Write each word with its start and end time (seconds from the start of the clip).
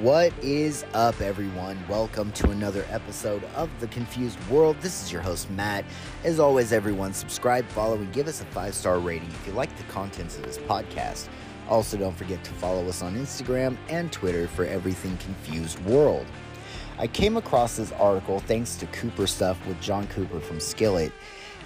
What 0.00 0.32
is 0.44 0.84
up, 0.94 1.20
everyone? 1.20 1.76
Welcome 1.88 2.30
to 2.34 2.50
another 2.50 2.86
episode 2.88 3.42
of 3.56 3.68
The 3.80 3.88
Confused 3.88 4.38
World. 4.48 4.76
This 4.80 5.02
is 5.02 5.10
your 5.10 5.22
host, 5.22 5.50
Matt. 5.50 5.84
As 6.22 6.38
always, 6.38 6.72
everyone, 6.72 7.12
subscribe, 7.12 7.66
follow, 7.70 7.96
and 7.96 8.12
give 8.12 8.28
us 8.28 8.40
a 8.40 8.44
five 8.44 8.76
star 8.76 9.00
rating 9.00 9.28
if 9.28 9.44
you 9.44 9.54
like 9.54 9.76
the 9.76 9.82
contents 9.92 10.36
of 10.36 10.44
this 10.44 10.56
podcast. 10.56 11.26
Also, 11.68 11.96
don't 11.96 12.16
forget 12.16 12.44
to 12.44 12.52
follow 12.52 12.86
us 12.86 13.02
on 13.02 13.16
Instagram 13.16 13.76
and 13.88 14.12
Twitter 14.12 14.46
for 14.46 14.64
everything 14.66 15.16
Confused 15.16 15.84
World. 15.84 16.26
I 16.96 17.08
came 17.08 17.36
across 17.36 17.76
this 17.76 17.90
article 17.90 18.38
thanks 18.38 18.76
to 18.76 18.86
Cooper 18.86 19.26
Stuff 19.26 19.58
with 19.66 19.80
John 19.80 20.06
Cooper 20.06 20.38
from 20.38 20.60
Skillet. 20.60 21.10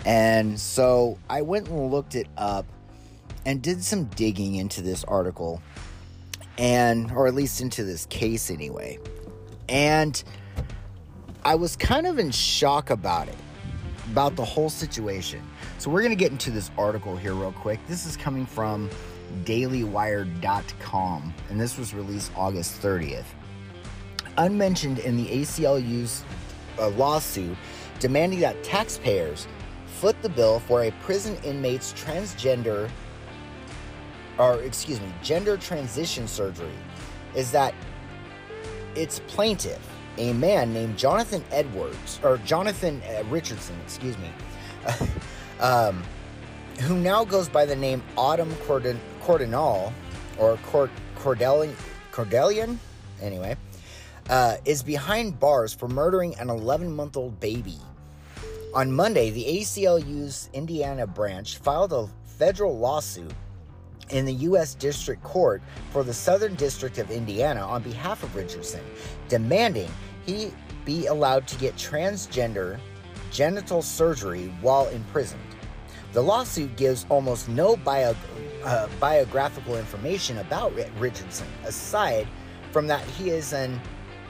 And 0.07 0.59
so 0.59 1.19
I 1.29 1.43
went 1.43 1.69
and 1.69 1.91
looked 1.91 2.15
it 2.15 2.29
up 2.39 2.65
and 3.45 3.61
did 3.61 3.85
some 3.85 4.05
digging 4.05 4.55
into 4.55 4.81
this 4.81 5.05
article 5.05 5.61
and 6.59 7.11
or 7.13 7.27
at 7.27 7.35
least 7.35 7.61
into 7.61 7.85
this 7.85 8.07
case 8.07 8.51
anyway. 8.51 8.99
And 9.69 10.23
I 11.45 11.55
was 11.55 11.77
kind 11.77 12.07
of 12.07 12.19
in 12.19 12.31
shock 12.31 12.91
about 12.91 13.29
it, 13.29 13.37
about 14.11 14.37
the 14.37 14.45
whole 14.45 14.71
situation. 14.71 15.43
So 15.79 15.91
we're 15.91 16.03
going 16.03 16.11
to 16.11 16.17
get 16.17 16.31
into 16.31 16.51
this 16.51 16.71
article 16.79 17.17
here 17.17 17.35
real 17.35 17.53
quick. 17.53 17.81
This 17.89 18.07
is 18.07 18.17
coming 18.17 18.47
from 18.47 18.89
dailywire.com 19.45 21.35
and 21.51 21.61
this 21.61 21.79
was 21.79 21.95
released 21.95 22.31
August 22.37 22.81
30th. 22.81 23.25
Unmentioned 24.39 24.99
in 25.01 25.17
the 25.17 25.27
ACLU's 25.27 26.25
uh, 26.79 26.89
lawsuit 26.91 27.57
demanding 27.99 28.41
that 28.41 28.63
taxpayers 28.65 29.47
foot 29.87 30.21
the 30.23 30.29
bill 30.29 30.59
for 30.61 30.85
a 30.85 30.91
prison 31.03 31.37
inmate's 31.45 31.93
transgender 31.93 32.91
or 34.39 34.61
excuse 34.63 35.01
me, 35.01 35.13
gender 35.23 35.57
transition 35.57 36.27
surgery 36.27 36.73
is 37.35 37.51
that 37.53 37.75
its 38.95 39.21
plaintiff, 39.21 39.81
a 40.19 40.33
man 40.35 40.73
named 40.73 40.99
Jonathan 40.99 41.43
Edwards, 41.51 42.21
or 42.23 42.39
Jonathan 42.39 43.03
uh, 43.03 43.25
Richardson, 43.25 43.77
excuse 43.85 44.17
me, 44.19 44.31
um, 45.61 46.03
who 46.81 46.97
now 46.97 47.25
goes 47.25 47.49
by 47.49 47.65
the 47.65 47.77
name 47.77 48.03
Autumn 48.17 48.55
Cordon- 48.67 49.01
Cordinal, 49.23 49.93
or 50.39 50.57
Cord- 50.65 50.91
Cordelian, 51.17 51.75
Cordelian, 52.13 52.77
anyway, 53.21 53.57
uh, 54.29 54.57
is 54.65 54.83
behind 54.83 55.39
bars 55.39 55.73
for 55.73 55.89
murdering 55.89 56.35
an 56.39 56.51
11 56.51 56.93
month 56.93 57.17
old 57.17 57.39
baby. 57.41 57.79
On 58.75 58.91
Monday, 58.91 59.31
the 59.31 59.45
ACLU's 59.45 60.49
Indiana 60.53 61.07
branch 61.07 61.59
filed 61.59 61.93
a 61.93 62.09
federal 62.25 62.79
lawsuit 62.79 63.33
in 64.13 64.25
the 64.25 64.33
U.S. 64.35 64.75
District 64.75 65.23
Court 65.23 65.63
for 65.91 66.05
the 66.05 66.15
Southern 66.15 66.55
District 66.55 66.99
of 66.99 67.11
Indiana 67.11 67.61
on 67.61 67.83
behalf 67.83 68.23
of 68.23 68.35
Richardson, 68.37 68.85
demanding 69.29 69.91
he 70.25 70.53
be 70.85 71.07
allowed 71.07 71.49
to 71.49 71.59
get 71.59 71.75
transgender 71.77 72.79
genital 73.31 73.83
surgery 73.83 74.53
while 74.61 74.89
imprisoned. 74.89 75.41
The 76.13 76.23
lawsuit 76.23 76.77
gives 76.77 77.07
almost 77.09 77.49
no 77.49 77.77
bio, 77.77 78.15
uh, 78.65 78.89
biographical 79.01 79.77
information 79.77 80.39
about 80.39 80.75
Richardson, 80.99 81.47
aside 81.65 82.29
from 82.71 82.87
that 82.89 83.05
he 83.05 83.31
is 83.31 83.55
an, 83.55 83.81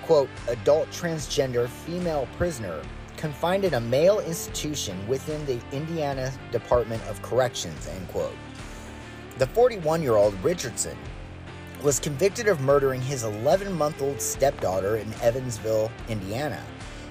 quote, 0.02 0.28
adult 0.48 0.88
transgender 0.90 1.68
female 1.68 2.28
prisoner 2.36 2.82
confined 3.16 3.64
in 3.64 3.74
a 3.74 3.80
male 3.80 4.20
institution 4.20 4.96
within 5.08 5.44
the 5.46 5.60
Indiana 5.72 6.32
Department 6.50 7.02
of 7.04 7.20
Corrections, 7.22 7.88
end 7.88 8.08
quote. 8.08 8.34
The 9.38 9.46
41 9.46 10.02
year 10.02 10.16
old 10.16 10.34
Richardson 10.44 10.96
was 11.82 11.98
convicted 11.98 12.48
of 12.48 12.60
murdering 12.60 13.00
his 13.00 13.24
11 13.24 13.72
month 13.72 14.02
old 14.02 14.20
stepdaughter 14.20 14.96
in 14.96 15.12
Evansville, 15.22 15.90
Indiana, 16.08 16.62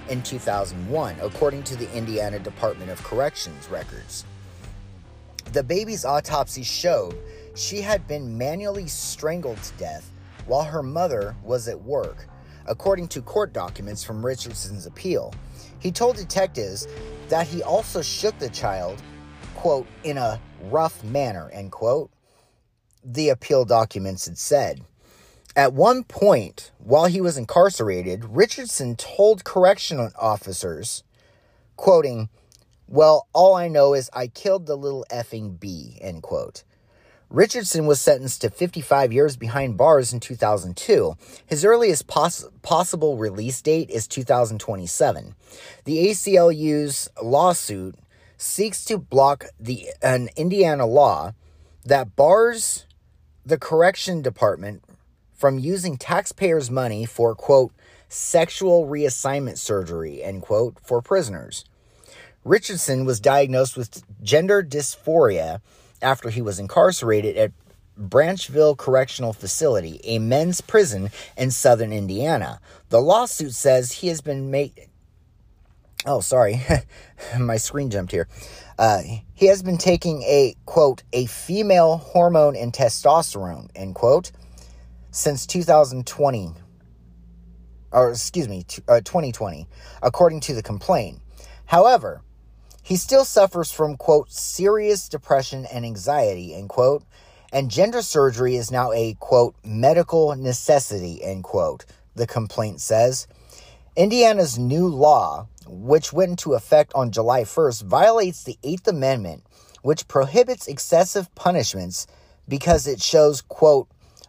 in 0.08 0.22
2001, 0.22 1.16
according 1.20 1.64
to 1.64 1.76
the 1.76 1.92
Indiana 1.92 2.38
Department 2.38 2.90
of 2.90 3.02
Corrections 3.02 3.68
records. 3.68 4.24
The 5.52 5.64
baby's 5.64 6.04
autopsy 6.04 6.62
showed 6.62 7.18
she 7.56 7.80
had 7.80 8.06
been 8.06 8.38
manually 8.38 8.86
strangled 8.86 9.60
to 9.62 9.72
death 9.74 10.10
while 10.46 10.64
her 10.64 10.82
mother 10.82 11.34
was 11.42 11.66
at 11.66 11.82
work, 11.82 12.28
according 12.66 13.08
to 13.08 13.20
court 13.20 13.52
documents 13.52 14.04
from 14.04 14.24
Richardson's 14.24 14.86
appeal. 14.86 15.34
He 15.80 15.90
told 15.90 16.16
detectives 16.16 16.86
that 17.28 17.48
he 17.48 17.64
also 17.64 18.00
shook 18.00 18.38
the 18.38 18.48
child, 18.48 19.02
quote, 19.56 19.86
in 20.04 20.18
a 20.18 20.40
rough 20.62 21.02
manner, 21.04 21.50
end 21.50 21.72
quote, 21.72 22.10
the 23.04 23.28
appeal 23.28 23.64
documents 23.64 24.26
had 24.26 24.38
said. 24.38 24.82
At 25.54 25.74
one 25.74 26.04
point, 26.04 26.70
while 26.78 27.06
he 27.06 27.20
was 27.20 27.36
incarcerated, 27.36 28.24
Richardson 28.24 28.96
told 28.96 29.44
correctional 29.44 30.10
officers, 30.18 31.02
quoting, 31.76 32.30
Well, 32.88 33.28
all 33.34 33.54
I 33.54 33.68
know 33.68 33.92
is 33.92 34.08
I 34.14 34.28
killed 34.28 34.66
the 34.66 34.76
little 34.76 35.04
effing 35.10 35.60
bee, 35.60 35.98
end 36.00 36.22
quote. 36.22 36.64
Richardson 37.28 37.86
was 37.86 38.00
sentenced 38.00 38.42
to 38.42 38.50
55 38.50 39.10
years 39.10 39.36
behind 39.38 39.78
bars 39.78 40.12
in 40.12 40.20
2002. 40.20 41.16
His 41.46 41.64
earliest 41.64 42.06
poss- 42.06 42.44
possible 42.60 43.16
release 43.16 43.62
date 43.62 43.88
is 43.88 44.06
2027. 44.06 45.34
The 45.84 46.08
ACLU's 46.08 47.08
lawsuit 47.22 47.94
seeks 48.42 48.84
to 48.86 48.98
block 48.98 49.46
the 49.58 49.88
an 50.02 50.28
Indiana 50.36 50.86
law 50.86 51.32
that 51.84 52.16
bars 52.16 52.86
the 53.44 53.58
correction 53.58 54.22
department 54.22 54.82
from 55.32 55.58
using 55.58 55.96
taxpayers' 55.96 56.70
money 56.70 57.04
for, 57.04 57.34
quote, 57.34 57.72
sexual 58.08 58.86
reassignment 58.86 59.58
surgery, 59.58 60.22
end 60.22 60.42
quote, 60.42 60.76
for 60.84 61.00
prisoners. 61.00 61.64
Richardson 62.44 63.04
was 63.04 63.20
diagnosed 63.20 63.76
with 63.76 64.02
gender 64.22 64.62
dysphoria 64.62 65.60
after 66.00 66.30
he 66.30 66.42
was 66.42 66.58
incarcerated 66.58 67.36
at 67.36 67.52
Branchville 67.96 68.76
Correctional 68.76 69.32
Facility, 69.32 70.00
a 70.04 70.18
men's 70.18 70.60
prison 70.60 71.10
in 71.36 71.50
southern 71.50 71.92
Indiana. 71.92 72.60
The 72.88 73.00
lawsuit 73.00 73.52
says 73.52 73.92
he 73.92 74.08
has 74.08 74.20
been 74.20 74.50
made. 74.50 74.88
Oh, 76.04 76.20
sorry. 76.20 76.60
My 77.38 77.56
screen 77.56 77.90
jumped 77.90 78.12
here. 78.12 78.28
Uh, 78.78 79.02
he 79.34 79.46
has 79.46 79.62
been 79.62 79.78
taking 79.78 80.22
a, 80.22 80.56
quote, 80.66 81.02
a 81.12 81.26
female 81.26 81.98
hormone 81.98 82.56
and 82.56 82.72
testosterone, 82.72 83.70
end 83.76 83.94
quote, 83.94 84.32
since 85.10 85.46
2020, 85.46 86.54
or 87.92 88.10
excuse 88.10 88.48
me, 88.48 88.64
uh, 88.88 89.00
2020, 89.00 89.68
according 90.02 90.40
to 90.40 90.54
the 90.54 90.62
complaint. 90.62 91.20
However, 91.66 92.22
he 92.82 92.96
still 92.96 93.24
suffers 93.24 93.70
from, 93.70 93.96
quote, 93.96 94.32
serious 94.32 95.08
depression 95.08 95.66
and 95.72 95.84
anxiety, 95.84 96.54
end 96.54 96.68
quote, 96.68 97.04
and 97.52 97.70
gender 97.70 98.02
surgery 98.02 98.56
is 98.56 98.72
now 98.72 98.90
a, 98.92 99.14
quote, 99.20 99.54
medical 99.62 100.34
necessity, 100.34 101.22
end 101.22 101.44
quote, 101.44 101.84
the 102.16 102.26
complaint 102.26 102.80
says. 102.80 103.28
Indiana's 103.94 104.58
new 104.58 104.88
law 104.88 105.48
which 105.66 106.12
went 106.12 106.30
into 106.30 106.54
effect 106.54 106.92
on 106.94 107.10
July 107.10 107.42
1st, 107.42 107.84
violates 107.84 108.44
the 108.44 108.58
Eighth 108.62 108.86
Amendment, 108.88 109.44
which 109.82 110.08
prohibits 110.08 110.66
excessive 110.66 111.32
punishments 111.34 112.06
because 112.48 112.86
it 112.86 113.00
shows, 113.00 113.40
quote, 113.40 113.88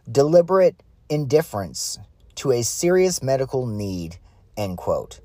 deliberate 0.09 0.81
indifference 1.09 1.99
to 2.35 2.51
a 2.51 2.63
serious 2.63 3.21
medical 3.21 3.65
need, 3.65 4.17
end 4.57 4.77
quote. 4.77 5.19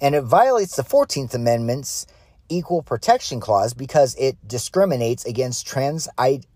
And 0.00 0.14
it 0.14 0.22
violates 0.22 0.76
the 0.76 0.82
14th 0.82 1.34
Amendment's 1.34 2.06
Equal 2.48 2.82
Protection 2.82 3.40
Clause 3.40 3.74
because 3.74 4.14
it 4.14 4.36
discriminates 4.46 5.24
against 5.24 5.66
trans 5.66 6.08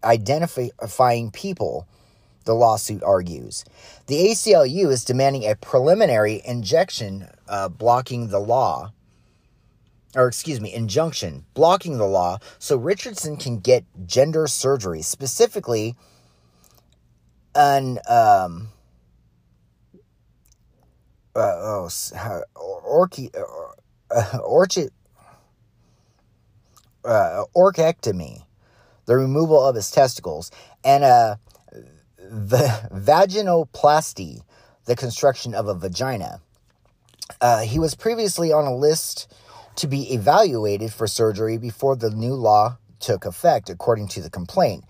identifying 0.05 1.31
people 1.31 1.87
the 2.45 2.55
lawsuit 2.55 3.03
argues. 3.03 3.65
The 4.07 4.29
ACLU 4.29 4.91
is 4.91 5.05
demanding 5.05 5.45
a 5.45 5.57
preliminary 5.57 6.43
injection 6.45 7.29
uh, 7.49 7.69
blocking 7.69 8.29
the 8.29 8.41
law, 8.41 8.93
or 10.15 10.29
excuse 10.29 10.61
me, 10.61 10.73
injunction 10.73 11.45
blocking 11.55 11.99
the 11.99 12.07
law 12.07 12.39
so 12.59 12.77
Richardson 12.77 13.37
can 13.37 13.59
get 13.59 13.85
gender 14.07 14.47
surgery, 14.47 15.03
specifically 15.03 15.97
an 17.55 17.99
um, 18.09 18.69
uh, 21.35 21.41
oh, 21.41 21.89
orchi, 22.57 23.31
uh, 24.11 24.39
orchid, 24.39 24.91
uh, 27.05 27.45
orchectomy, 27.57 28.45
the 29.07 29.17
removal 29.17 29.63
of 29.63 29.75
his 29.75 29.91
testicles, 29.91 30.51
and 30.85 31.05
a 31.05 31.39
the 32.33 32.89
vaginoplasty, 32.91 34.41
the 34.87 34.97
construction 34.97 35.55
of 35.55 35.69
a 35.69 35.75
vagina. 35.75 36.41
Uh, 37.43 37.61
he 37.61 37.79
was 37.79 37.95
previously 37.95 38.51
on 38.51 38.65
a 38.65 38.75
list 38.75 39.31
to 39.77 39.87
be 39.87 40.15
evaluated 40.15 40.95
for 40.95 41.07
surgery 41.07 41.59
before 41.59 41.95
the 41.95 42.11
new 42.11 42.33
law 42.33 42.79
took 43.01 43.27
effect, 43.27 43.69
according 43.69 44.09
to 44.09 44.23
the 44.23 44.31
complaint. 44.31 44.85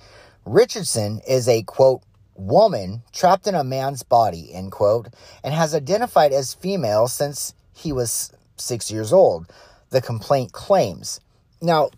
Richardson 0.47 1.21
is 1.29 1.49
a 1.49 1.65
quote, 1.65 2.03
woman 2.37 3.03
trapped 3.13 3.49
in 3.49 3.57
a 3.57 3.65
man's 3.65 4.05
body, 4.05 4.55
end 4.55 4.71
quote, 4.71 5.09
and 5.43 5.53
has 5.53 5.75
identified 5.75 6.33
as 6.33 6.55
female 6.55 7.09
since 7.09 7.55
he 7.75 7.93
was 7.93 8.33
six 8.57 8.89
years 8.89 9.13
old, 9.13 9.53
the 9.91 10.01
complaint 10.01 10.53
claims. 10.53 11.19
Now, 11.61 11.91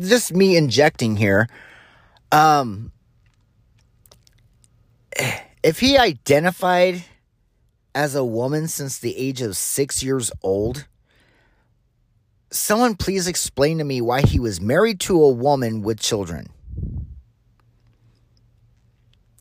just 0.00 0.32
me 0.32 0.56
injecting 0.56 1.16
here, 1.16 1.46
um, 2.32 2.90
if 5.62 5.80
he 5.80 5.98
identified 5.98 7.04
as 7.94 8.14
a 8.14 8.24
woman 8.24 8.68
since 8.68 8.98
the 8.98 9.16
age 9.16 9.42
of 9.42 9.56
six 9.56 10.02
years 10.02 10.30
old, 10.42 10.86
someone 12.50 12.94
please 12.94 13.26
explain 13.26 13.78
to 13.78 13.84
me 13.84 14.00
why 14.00 14.22
he 14.22 14.38
was 14.38 14.60
married 14.60 15.00
to 15.00 15.22
a 15.22 15.30
woman 15.30 15.82
with 15.82 16.00
children. 16.00 16.48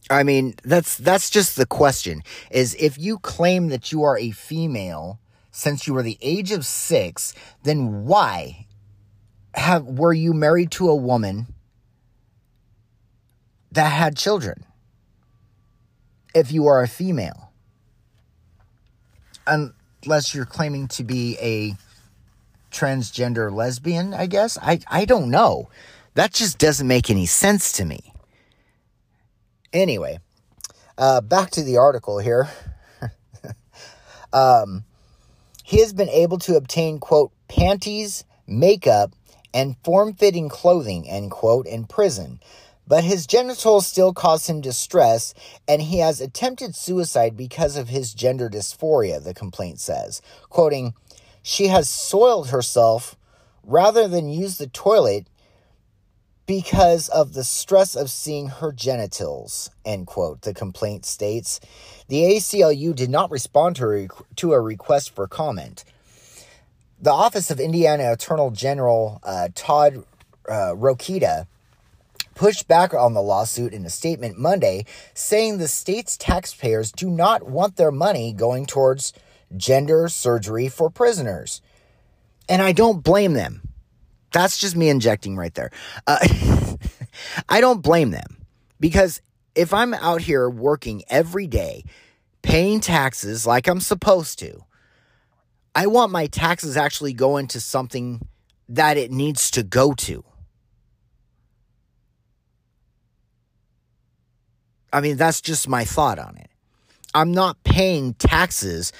I 0.10 0.24
mean, 0.24 0.56
that's 0.64 0.98
that's 0.98 1.30
just 1.30 1.56
the 1.56 1.66
question. 1.66 2.24
Is 2.50 2.76
if 2.80 2.98
you 2.98 3.20
claim 3.20 3.68
that 3.70 3.92
you 3.92 4.04
are 4.04 4.18
a 4.18 4.32
female 4.32 5.20
since 5.52 5.86
you 5.86 5.94
were 5.94 6.04
the 6.04 6.18
age 6.22 6.52
of 6.52 6.66
6, 6.66 7.34
then 7.64 8.06
why 8.06 8.68
have 9.54 9.86
were 9.86 10.14
you 10.14 10.34
married 10.34 10.72
to 10.72 10.90
a 10.90 10.96
woman 10.96 11.48
that 13.72 13.90
had 13.90 14.16
children? 14.16 14.67
If 16.34 16.52
you 16.52 16.68
are 16.68 16.82
a 16.82 16.88
female. 16.88 17.52
Unless 19.46 20.36
you're 20.36 20.46
claiming 20.46 20.88
to 20.90 21.04
be 21.04 21.38
a 21.40 21.76
transgender 22.72 23.52
lesbian, 23.52 24.14
I 24.14 24.28
guess. 24.28 24.58
I 24.62 24.80
I 24.88 25.06
don't 25.06 25.30
know. 25.30 25.70
That 26.16 26.34
just 26.34 26.58
doesn't 26.58 26.88
make 26.88 27.10
any 27.10 27.26
sense 27.26 27.72
to 27.74 27.86
me. 27.86 28.14
Anyway, 29.72 30.20
uh, 30.98 31.22
back 31.22 31.52
to 31.52 31.64
the 31.64 31.78
article 31.78 32.20
here. 32.20 32.50
um, 34.34 34.84
he 35.64 35.80
has 35.82 35.94
been 35.94 36.10
able 36.10 36.40
to 36.40 36.56
obtain, 36.56 37.00
quote, 37.00 37.32
panties, 37.48 38.24
makeup, 38.48 39.14
and 39.54 39.76
form 39.84 40.14
fitting 40.14 40.50
clothing, 40.50 41.08
end 41.08 41.32
quote, 41.32 41.68
in 41.68 41.86
prison. 41.86 42.40
But 42.88 43.04
his 43.04 43.28
genitals 43.28 43.86
still 43.86 44.14
cause 44.14 44.48
him 44.48 44.62
distress, 44.62 45.34
and 45.68 45.82
he 45.82 46.00
has 46.00 46.22
attempted 46.22 46.76
suicide 46.76 47.36
because 47.36 47.76
of 47.76 47.90
his 47.90 48.14
gender 48.14 48.50
dysphoria, 48.50 49.22
the 49.22 49.34
complaint 49.34 49.80
says. 49.80 50.22
Quoting, 50.50 50.94
She 51.44 51.68
has 51.68 51.90
soiled 51.90 52.50
herself 52.50 53.18
rather 53.64 54.08
than 54.08 54.30
use 54.30 54.58
the 54.58 54.68
toilet 54.68 55.28
because 56.46 57.10
of 57.10 57.34
the 57.34 57.44
stress 57.44 57.94
of 57.94 58.10
seeing 58.10 58.48
her 58.48 58.72
genitals, 58.72 59.70
end 59.84 60.08
quote, 60.08 60.44
the 60.44 60.54
complaint 60.54 61.06
states. 61.06 61.60
The 62.08 62.22
ACLU 62.24 62.96
did 62.96 63.10
not 63.10 63.30
respond 63.30 63.76
to 63.76 63.92
a, 63.92 64.08
to 64.38 64.54
a 64.54 64.62
request 64.62 65.14
for 65.14 65.28
comment. 65.28 65.84
The 67.00 67.12
Office 67.12 67.52
of 67.52 67.60
Indiana 67.60 68.14
Attorney 68.14 68.50
General 68.54 69.20
uh, 69.24 69.50
Todd 69.54 70.06
uh, 70.48 70.74
Rokita 70.74 71.48
pushed 72.38 72.68
back 72.68 72.94
on 72.94 73.14
the 73.14 73.22
lawsuit 73.22 73.74
in 73.74 73.84
a 73.84 73.90
statement 73.90 74.38
Monday, 74.38 74.86
saying 75.16 75.58
the 75.58 75.68
state's 75.68 76.16
taxpayers 76.16 76.92
do 76.92 77.10
not 77.10 77.50
want 77.50 77.76
their 77.76 77.92
money 77.92 78.32
going 78.32 78.68
towards 78.68 79.12
gender 79.56 80.08
surgery 80.08 80.70
for 80.70 80.90
prisoners. 80.90 81.62
And 82.48 82.62
I 82.62 82.74
don't 82.74 83.04
blame 83.04 83.34
them. 83.34 83.68
That's 84.32 84.58
just 84.58 84.76
me 84.76 84.90
injecting 84.90 85.36
right 85.36 85.54
there. 85.56 85.72
Uh, 86.06 86.20
I 87.50 87.60
don't 87.60 87.82
blame 87.82 88.12
them 88.12 88.46
because 88.80 89.22
if 89.56 89.74
I'm 89.74 89.96
out 89.96 90.22
here 90.22 90.48
working 90.48 91.04
every 91.10 91.48
day, 91.48 91.86
paying 92.44 92.80
taxes 92.80 93.48
like 93.48 93.68
I'm 93.68 93.82
supposed 93.82 94.38
to, 94.40 94.64
I 95.74 95.88
want 95.88 96.12
my 96.12 96.28
taxes 96.28 96.78
actually 96.78 97.14
going 97.14 97.48
to 97.48 97.60
something 97.60 98.22
that 98.70 98.98
it 98.98 99.12
needs 99.12 99.50
to 99.52 99.64
go 99.64 99.94
to. 99.94 100.24
I 104.98 105.02
mean, 105.02 105.16
that's 105.16 105.42
just 105.42 105.70
my 105.70 105.86
thought 105.86 106.18
on 106.18 106.38
it. 106.38 106.50
I'm 107.14 107.32
not 107.32 107.64
paying 107.64 108.16
taxes 108.16 108.92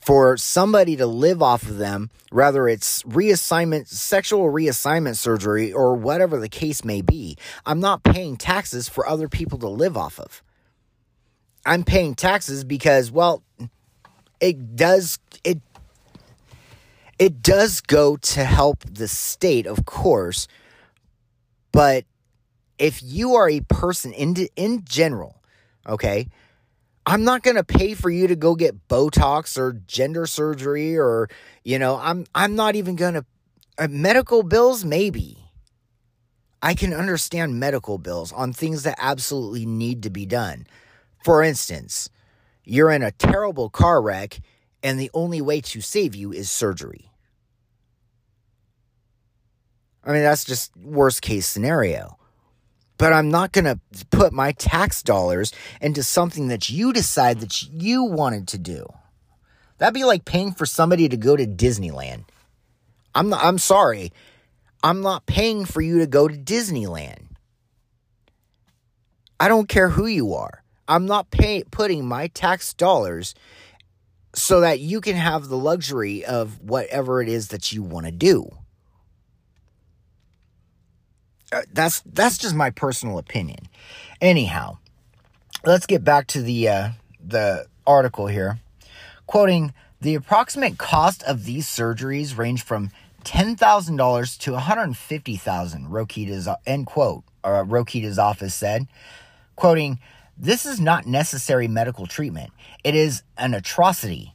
for 0.00 0.36
somebody 0.36 0.96
to 0.96 1.06
live 1.06 1.40
off 1.40 1.62
of 1.62 1.78
them, 1.78 2.10
whether 2.30 2.66
it's 2.66 3.04
reassignment, 3.04 3.86
sexual 3.86 4.50
reassignment 4.52 5.16
surgery, 5.16 5.72
or 5.72 5.94
whatever 5.94 6.40
the 6.40 6.48
case 6.48 6.84
may 6.84 7.00
be. 7.00 7.36
I'm 7.64 7.78
not 7.78 8.02
paying 8.02 8.36
taxes 8.36 8.88
for 8.88 9.06
other 9.08 9.28
people 9.28 9.58
to 9.60 9.68
live 9.68 9.96
off 9.96 10.18
of. 10.18 10.42
I'm 11.64 11.84
paying 11.84 12.16
taxes 12.16 12.64
because, 12.64 13.12
well, 13.12 13.44
it 14.40 14.74
does 14.74 15.20
it 15.44 15.60
it 17.20 17.40
does 17.40 17.80
go 17.80 18.16
to 18.16 18.44
help 18.44 18.82
the 18.84 19.06
state, 19.06 19.66
of 19.66 19.84
course, 19.84 20.48
but 21.70 22.04
if 22.78 23.00
you 23.00 23.34
are 23.34 23.48
a 23.48 23.60
person 23.60 24.12
in 24.12 24.34
in 24.56 24.84
general, 24.84 25.35
okay, 25.86 26.28
I'm 27.06 27.22
not 27.22 27.42
going 27.42 27.56
to 27.56 27.64
pay 27.64 27.94
for 27.94 28.10
you 28.10 28.26
to 28.26 28.36
go 28.36 28.56
get 28.56 28.88
Botox 28.88 29.56
or 29.56 29.74
gender 29.86 30.26
surgery 30.26 30.98
or, 30.98 31.28
you 31.64 31.78
know, 31.78 31.96
I'm 31.96 32.26
I'm 32.34 32.56
not 32.56 32.74
even 32.74 32.96
going 32.96 33.14
to 33.14 33.24
uh, 33.78 33.88
medical 33.88 34.42
bills 34.42 34.84
maybe. 34.84 35.38
I 36.62 36.74
can 36.74 36.92
understand 36.92 37.60
medical 37.60 37.98
bills 37.98 38.32
on 38.32 38.52
things 38.52 38.82
that 38.82 38.96
absolutely 38.98 39.66
need 39.66 40.02
to 40.02 40.10
be 40.10 40.26
done. 40.26 40.66
For 41.24 41.42
instance, 41.42 42.10
you're 42.64 42.90
in 42.90 43.02
a 43.02 43.12
terrible 43.12 43.70
car 43.70 44.02
wreck 44.02 44.40
and 44.82 44.98
the 44.98 45.10
only 45.14 45.40
way 45.40 45.60
to 45.60 45.80
save 45.80 46.16
you 46.16 46.32
is 46.32 46.50
surgery. 46.50 47.12
I 50.02 50.12
mean, 50.12 50.22
that's 50.22 50.44
just 50.44 50.76
worst 50.76 51.22
case 51.22 51.46
scenario 51.46 52.15
but 52.98 53.12
I'm 53.12 53.30
not 53.30 53.52
going 53.52 53.64
to 53.64 53.78
put 54.10 54.32
my 54.32 54.52
tax 54.52 55.02
dollars 55.02 55.52
into 55.80 56.02
something 56.02 56.48
that 56.48 56.70
you 56.70 56.92
decide 56.92 57.40
that 57.40 57.62
you 57.62 58.04
wanted 58.04 58.48
to 58.48 58.58
do. 58.58 58.86
That'd 59.78 59.94
be 59.94 60.04
like 60.04 60.24
paying 60.24 60.52
for 60.52 60.66
somebody 60.66 61.08
to 61.08 61.16
go 61.16 61.36
to 61.36 61.46
Disneyland. 61.46 62.24
I'm 63.14 63.28
not, 63.28 63.44
I'm 63.44 63.58
sorry. 63.58 64.12
I'm 64.82 65.00
not 65.00 65.26
paying 65.26 65.64
for 65.64 65.80
you 65.80 65.98
to 65.98 66.06
go 66.06 66.28
to 66.28 66.36
Disneyland. 66.36 67.26
I 69.38 69.48
don't 69.48 69.68
care 69.68 69.90
who 69.90 70.06
you 70.06 70.34
are. 70.34 70.62
I'm 70.88 71.06
not 71.06 71.30
pay, 71.30 71.64
putting 71.70 72.06
my 72.06 72.28
tax 72.28 72.72
dollars 72.72 73.34
so 74.34 74.60
that 74.60 74.80
you 74.80 75.00
can 75.00 75.16
have 75.16 75.48
the 75.48 75.56
luxury 75.56 76.24
of 76.24 76.60
whatever 76.60 77.20
it 77.22 77.28
is 77.28 77.48
that 77.48 77.72
you 77.72 77.82
want 77.82 78.06
to 78.06 78.12
do. 78.12 78.50
Uh, 81.52 81.62
that's 81.72 82.00
that's 82.00 82.38
just 82.38 82.54
my 82.54 82.70
personal 82.70 83.18
opinion. 83.18 83.68
Anyhow, 84.20 84.78
let's 85.64 85.86
get 85.86 86.02
back 86.02 86.26
to 86.28 86.42
the 86.42 86.68
uh, 86.68 86.88
the 87.24 87.66
article 87.86 88.26
here. 88.26 88.58
Quoting 89.26 89.72
the 90.00 90.14
approximate 90.14 90.78
cost 90.78 91.22
of 91.22 91.44
these 91.44 91.66
surgeries 91.66 92.36
range 92.36 92.62
from 92.64 92.90
ten 93.24 93.56
thousand 93.56 93.96
dollars 93.96 94.36
to 94.38 94.52
one 94.52 94.62
hundred 94.62 94.96
fifty 94.96 95.36
thousand. 95.36 95.86
Rokita's 95.86 96.48
end 96.66 96.86
quote. 96.86 97.22
Uh, 97.44 97.62
Rokita's 97.64 98.18
office 98.18 98.54
said, 98.54 98.88
quoting, 99.54 100.00
"This 100.36 100.66
is 100.66 100.80
not 100.80 101.06
necessary 101.06 101.68
medical 101.68 102.06
treatment. 102.06 102.50
It 102.82 102.96
is 102.96 103.22
an 103.38 103.54
atrocity. 103.54 104.34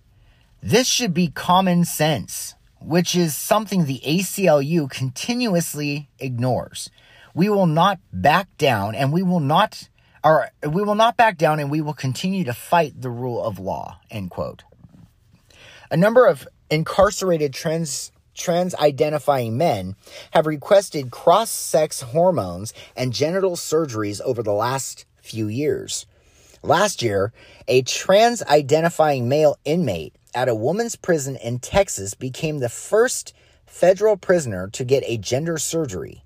This 0.61 0.87
should 0.87 1.13
be 1.13 1.27
common 1.27 1.83
sense." 1.83 2.55
Which 2.81 3.15
is 3.15 3.35
something 3.35 3.85
the 3.85 4.01
ACLU 4.05 4.89
continuously 4.89 6.09
ignores. 6.19 6.89
We 7.33 7.49
will 7.49 7.67
not 7.67 7.99
back 8.11 8.47
down 8.57 8.95
and 8.95 9.13
we 9.13 9.23
will 9.23 9.39
not 9.39 9.89
or 10.23 10.49
we 10.63 10.83
will 10.83 10.95
not 10.95 11.17
back 11.17 11.37
down 11.37 11.59
and 11.59 11.71
we 11.71 11.81
will 11.81 11.93
continue 11.93 12.43
to 12.43 12.53
fight 12.53 13.01
the 13.01 13.09
rule 13.09 13.43
of 13.43 13.59
law, 13.59 13.99
end 14.09 14.29
quote. 14.29 14.63
A 15.89 15.97
number 15.97 16.25
of 16.25 16.47
incarcerated 16.69 17.53
trans 17.53 18.11
trans 18.33 18.73
identifying 18.75 19.57
men 19.57 19.95
have 20.31 20.47
requested 20.47 21.11
cross 21.11 21.49
sex 21.49 22.01
hormones 22.01 22.73
and 22.95 23.13
genital 23.13 23.51
surgeries 23.51 24.21
over 24.21 24.41
the 24.41 24.53
last 24.53 25.05
few 25.21 25.47
years. 25.47 26.05
Last 26.63 27.01
year, 27.01 27.33
a 27.67 27.81
trans 27.81 28.41
identifying 28.43 29.27
male 29.27 29.57
inmate 29.65 30.15
at 30.35 30.49
a 30.49 30.55
woman's 30.55 30.95
prison 30.95 31.35
in 31.37 31.59
Texas 31.59 32.13
became 32.15 32.59
the 32.59 32.69
first 32.69 33.33
federal 33.65 34.17
prisoner 34.17 34.69
to 34.69 34.83
get 34.85 35.03
a 35.05 35.17
gender 35.17 35.57
surgery. 35.57 36.23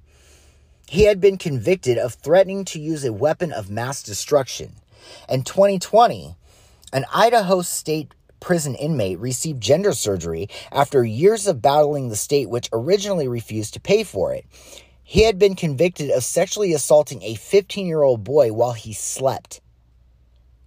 He 0.87 1.03
had 1.03 1.21
been 1.21 1.37
convicted 1.37 1.97
of 1.97 2.15
threatening 2.15 2.65
to 2.65 2.79
use 2.79 3.05
a 3.05 3.13
weapon 3.13 3.51
of 3.53 3.69
mass 3.69 4.03
destruction. 4.03 4.73
In 5.29 5.43
2020, 5.43 6.35
an 6.93 7.05
Idaho 7.13 7.61
state 7.61 8.13
prison 8.39 8.75
inmate 8.75 9.19
received 9.19 9.61
gender 9.61 9.93
surgery 9.93 10.49
after 10.71 11.03
years 11.03 11.47
of 11.47 11.61
battling 11.61 12.09
the 12.09 12.15
state, 12.15 12.49
which 12.49 12.69
originally 12.73 13.27
refused 13.27 13.73
to 13.75 13.79
pay 13.79 14.03
for 14.03 14.33
it. 14.33 14.45
He 15.03 15.23
had 15.23 15.39
been 15.39 15.55
convicted 15.55 16.11
of 16.11 16.23
sexually 16.23 16.73
assaulting 16.73 17.23
a 17.23 17.35
15 17.35 17.87
year 17.87 18.03
old 18.03 18.23
boy 18.23 18.53
while 18.53 18.73
he 18.73 18.93
slept. 18.93 19.61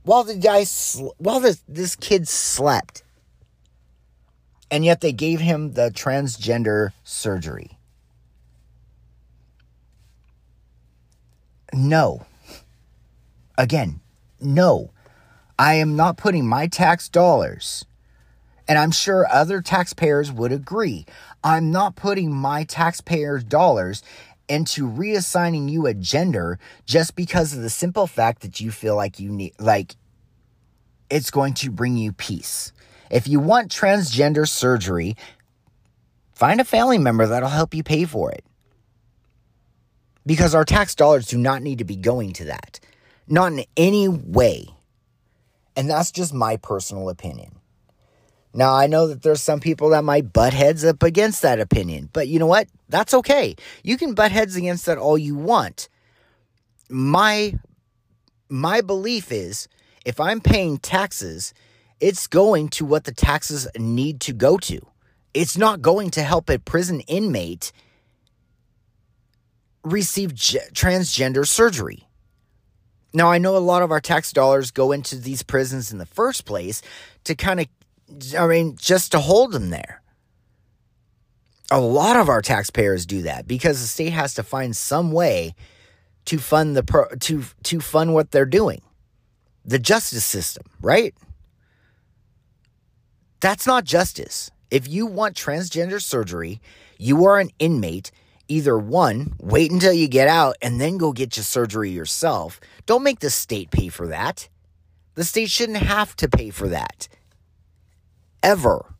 while 0.05 0.25
the 0.25 0.37
guy 0.37 0.65
sl- 0.65 1.11
while 1.19 1.41
this 1.41 1.63
this 1.69 1.97
kid 1.97 2.29
slept 2.29 3.03
and 4.71 4.85
yet 4.85 5.01
they 5.01 5.13
gave 5.13 5.41
him 5.41 5.73
the 5.73 5.91
transgender 5.91 6.93
surgery. 7.05 7.79
No. 11.73 12.27
Again 13.57 14.01
no. 14.41 14.91
I 15.59 15.75
am 15.75 15.97
not 15.97 16.17
putting 16.17 16.47
my 16.47 16.69
tax 16.69 17.09
dollars 17.09 17.85
and 18.69 18.79
i'm 18.79 18.93
sure 18.93 19.27
other 19.29 19.61
taxpayers 19.61 20.31
would 20.31 20.53
agree 20.53 21.05
i'm 21.43 21.73
not 21.73 21.97
putting 21.97 22.33
my 22.33 22.63
taxpayers 22.63 23.43
dollars 23.43 24.05
into 24.49 24.89
reassigning 24.89 25.69
you 25.71 25.87
a 25.87 25.95
gender 25.95 26.59
just 26.87 27.17
because 27.17 27.55
of 27.55 27.63
the 27.63 27.71
simple 27.71 28.07
fact 28.07 28.43
that 28.43 28.61
you 28.61 28.71
feel 28.71 28.95
like 28.95 29.19
you 29.19 29.31
need 29.31 29.53
like 29.59 29.97
it's 31.11 31.31
going 31.31 31.55
to 31.55 31.71
bring 31.71 31.97
you 31.97 32.13
peace. 32.13 32.73
If 33.11 33.29
you 33.29 33.41
want 33.41 33.71
transgender 33.71 34.49
surgery, 34.49 35.17
find 36.33 36.61
a 36.61 36.65
family 36.65 36.99
member 36.99 37.27
that'll 37.27 37.49
help 37.49 37.75
you 37.75 37.83
pay 37.83 38.05
for 38.05 38.31
it. 38.31 38.45
Because 40.27 40.55
our 40.55 40.65
tax 40.65 40.95
dollars 40.95 41.27
do 41.27 41.39
not 41.39 41.63
need 41.63 41.79
to 41.79 41.85
be 41.85 41.97
going 41.97 42.33
to 42.35 42.45
that. 42.47 42.81
Not 43.27 43.53
in 43.53 43.65
any 43.77 44.09
way. 44.09 44.67
And 45.77 45.89
that's 45.89 46.11
just 46.11 46.35
my 46.35 46.57
personal 46.57 47.09
opinion. 47.09 47.59
Now, 48.55 48.75
I 48.75 48.87
know 48.87 49.07
that 49.07 49.23
there's 49.23 49.43
some 49.43 49.61
people 49.61 49.91
that 49.91 50.05
might 50.05 50.33
butt 50.33 50.53
heads 50.53 50.85
up 50.85 51.03
against 51.03 51.43
that 51.43 51.61
opinion, 51.61 52.09
but 52.13 52.29
you 52.29 52.39
know 52.39 52.47
what? 52.47 52.67
That's 52.89 53.15
okay. 53.15 53.55
You 53.85 53.97
can 53.97 54.15
butt 54.15 54.33
heads 54.33 54.57
against 54.57 54.87
that 54.87 54.99
all 54.99 55.19
you 55.19 55.35
want. 55.35 55.89
My 56.89 57.55
my 58.49 58.81
belief 58.81 59.31
is 59.31 59.69
if 60.05 60.19
I'm 60.19 60.41
paying 60.41 60.79
taxes, 60.79 61.53
it's 62.01 62.27
going 62.27 62.69
to 62.71 62.85
what 62.85 63.05
the 63.05 63.13
taxes 63.13 63.69
need 63.77 64.21
to 64.23 64.33
go 64.33 64.57
to. 64.59 64.81
It's 65.35 65.57
not 65.57 65.83
going 65.83 66.11
to 66.11 66.23
help 66.23 66.49
a 66.49 66.59
prison 66.59 67.01
inmate 67.01 67.73
receive 69.85 70.35
g- 70.35 70.61
transgender 70.73 71.47
surgery. 71.47 72.09
Now, 73.13 73.31
I 73.31 73.39
know 73.39 73.57
a 73.57 73.59
lot 73.59 73.83
of 73.83 73.91
our 73.91 74.01
tax 74.01 74.33
dollars 74.33 74.71
go 74.71 74.93
into 74.93 75.17
these 75.17 75.43
prisons 75.43 75.93
in 75.93 75.99
the 75.99 76.07
first 76.07 76.45
place 76.45 76.83
to 77.25 77.35
kind 77.35 77.61
of 77.61 77.67
I 78.39 78.47
mean, 78.47 78.77
just 78.77 79.13
to 79.13 79.21
hold 79.21 79.53
them 79.53 79.71
there. 79.71 80.03
A 81.71 81.81
lot 81.81 82.17
of 82.17 82.29
our 82.31 82.41
taxpayers 82.41 83.05
do 83.05 83.23
that 83.23 83.47
because 83.47 83.81
the 83.81 83.87
state 83.87 84.15
has 84.15 84.35
to 84.35 84.43
find 84.43 84.75
some 84.75 85.13
way 85.13 85.55
to 86.25 86.39
fund 86.39 86.75
the 86.75 86.83
pro, 86.83 87.07
to 87.21 87.45
to 87.65 87.81
fund 87.81 88.15
what 88.15 88.31
they're 88.31 88.47
doing. 88.47 88.81
The 89.67 89.79
justice 89.79 90.25
system, 90.25 90.65
right? 90.81 91.15
That's 93.41 93.67
not 93.67 93.85
justice. 93.85 94.51
If 94.71 94.89
you 94.89 95.07
want 95.07 95.37
transgender 95.37 96.01
surgery, 96.03 96.61
you 96.99 97.25
are 97.25 97.39
an 97.39 97.51
inmate. 97.59 98.11
Either 98.49 98.79
one, 98.79 99.35
wait 99.39 99.71
until 99.71 99.93
you 99.93 100.09
get 100.09 100.27
out 100.27 100.57
and 100.63 100.81
then 100.81 100.99
go 100.99 101.13
get 101.13 101.37
your 101.37 101.45
surgery 101.45 101.91
yourself. 101.91 102.61
Don't 102.87 103.03
make 103.03 103.21
the 103.21 103.31
state 103.31 103.71
pay 103.71 103.89
for 103.89 104.09
that. 104.09 104.49
The 105.15 105.25
state 105.25 105.51
shouldn't 105.51 105.79
have 105.79 106.17
to 106.17 106.29
pay 106.29 106.51
for 106.51 106.69
that 106.69 107.09
ever. 108.43 108.95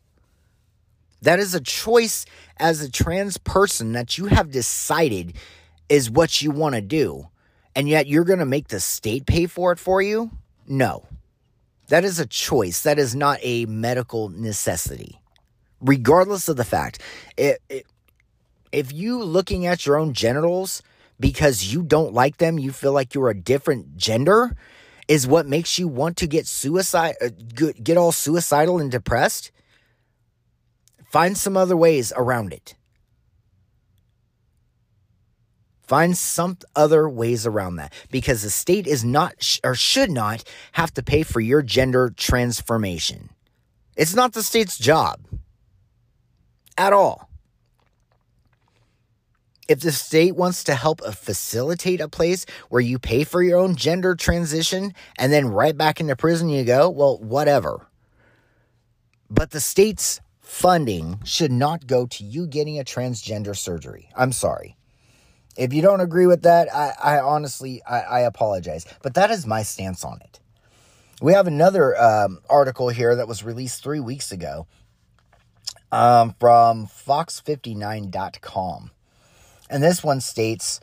That 1.21 1.39
is 1.39 1.53
a 1.53 1.61
choice 1.61 2.25
as 2.57 2.81
a 2.81 2.91
trans 2.91 3.37
person 3.37 3.93
that 3.93 4.17
you 4.17 4.27
have 4.27 4.51
decided 4.51 5.33
is 5.89 6.09
what 6.09 6.41
you 6.41 6.51
want 6.51 6.75
to 6.75 6.81
do. 6.81 7.27
And 7.75 7.89
yet 7.89 8.07
you're 8.07 8.23
going 8.23 8.39
to 8.39 8.45
make 8.45 8.67
the 8.69 8.79
state 8.79 9.25
pay 9.25 9.47
for 9.47 9.71
it 9.71 9.79
for 9.79 10.01
you? 10.01 10.31
No. 10.67 11.05
That 11.89 12.05
is 12.05 12.19
a 12.19 12.25
choice. 12.25 12.83
That 12.83 12.97
is 12.97 13.15
not 13.15 13.39
a 13.41 13.65
medical 13.65 14.29
necessity. 14.29 15.21
Regardless 15.81 16.47
of 16.49 16.57
the 16.57 16.65
fact, 16.65 17.01
it, 17.37 17.61
it, 17.69 17.85
if 18.71 18.91
you 18.93 19.23
looking 19.23 19.65
at 19.65 19.85
your 19.85 19.97
own 19.97 20.13
genitals 20.13 20.81
because 21.19 21.73
you 21.73 21.83
don't 21.83 22.13
like 22.13 22.37
them, 22.37 22.57
you 22.57 22.71
feel 22.71 22.93
like 22.93 23.13
you're 23.13 23.29
a 23.29 23.39
different 23.39 23.97
gender, 23.97 24.55
is 25.09 25.25
what 25.25 25.47
makes 25.47 25.77
you 25.77 25.87
want 25.87 26.15
to 26.17 26.27
get 26.27 26.47
suicide 26.47 27.15
uh, 27.21 27.29
get 27.83 27.97
all 27.97 28.13
suicidal 28.13 28.79
and 28.79 28.91
depressed 28.91 29.51
find 31.09 31.37
some 31.37 31.57
other 31.57 31.75
ways 31.75 32.13
around 32.15 32.53
it 32.53 32.75
find 35.89 36.15
some 36.15 36.55
other 36.75 37.09
ways 37.09 37.47
around 37.47 37.77
that 37.77 37.91
because 38.11 38.43
the 38.43 38.49
state 38.49 38.85
is 38.85 39.03
not 39.03 39.33
or 39.63 39.73
should 39.73 40.11
not 40.11 40.43
have 40.73 40.93
to 40.93 41.01
pay 41.01 41.23
for 41.23 41.39
your 41.39 41.63
gender 41.63 42.13
transformation 42.15 43.29
it's 43.97 44.13
not 44.13 44.33
the 44.33 44.43
state's 44.43 44.77
job 44.77 45.19
at 46.77 46.93
all 46.93 47.29
if 49.67 49.79
the 49.81 49.91
state 49.91 50.35
wants 50.35 50.63
to 50.63 50.73
help 50.73 51.01
facilitate 51.13 52.01
a 52.01 52.09
place 52.09 52.45
where 52.69 52.81
you 52.81 52.97
pay 52.97 53.23
for 53.23 53.43
your 53.43 53.59
own 53.59 53.75
gender 53.75 54.15
transition 54.15 54.93
and 55.17 55.31
then 55.31 55.47
right 55.47 55.77
back 55.77 55.99
into 56.01 56.15
prison 56.15 56.49
you 56.49 56.63
go, 56.63 56.89
well, 56.89 57.19
whatever. 57.19 57.87
But 59.29 59.51
the 59.51 59.59
state's 59.59 60.21
funding 60.39 61.19
should 61.23 61.51
not 61.51 61.85
go 61.85 62.07
to 62.07 62.23
you 62.23 62.47
getting 62.47 62.79
a 62.79 62.83
transgender 62.83 63.55
surgery. 63.55 64.09
I'm 64.15 64.31
sorry. 64.31 64.78
If 65.59 65.73
you 65.73 65.81
don't 65.81 65.99
agree 65.99 66.25
with 66.25 66.43
that, 66.43 66.73
I, 66.73 66.93
I 67.03 67.19
honestly, 67.19 67.83
I, 67.83 67.99
I, 67.99 68.19
apologize. 68.21 68.85
But 69.03 69.15
that 69.15 69.29
is 69.29 69.45
my 69.45 69.61
stance 69.61 70.05
on 70.05 70.21
it. 70.21 70.39
We 71.21 71.33
have 71.33 71.47
another 71.47 72.01
um, 72.01 72.39
article 72.49 72.87
here 72.87 73.13
that 73.17 73.27
was 73.27 73.43
released 73.43 73.83
three 73.83 73.99
weeks 73.99 74.31
ago 74.31 74.67
um, 75.91 76.33
from 76.39 76.87
Fox59.com. 76.87 78.91
And 79.69 79.83
this 79.83 80.01
one 80.01 80.21
states 80.21 80.79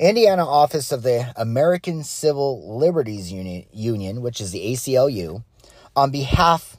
Indiana 0.00 0.48
office 0.48 0.90
of 0.90 1.04
the 1.04 1.32
American 1.36 2.02
Civil 2.02 2.76
Liberties 2.76 3.30
Union, 3.30 3.66
Union, 3.72 4.20
which 4.20 4.40
is 4.40 4.50
the 4.50 4.72
ACLU, 4.72 5.44
on 5.94 6.10
behalf 6.10 6.76